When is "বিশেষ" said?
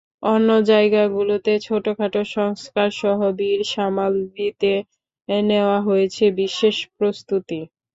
6.39-6.75